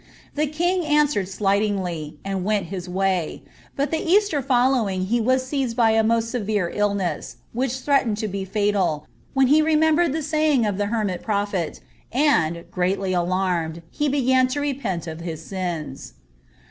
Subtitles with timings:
[0.33, 3.43] The king answered slightingly, and went his way;
[3.77, 8.17] bnt the Eaeier (<A lowing he was seized with a moat severe illness, which threatened
[8.17, 11.81] to bt &tal, when he remembered the saying of the henntt prophet,
[12.15, 16.13] nml, graUy alarmed, he began to repent of his sins."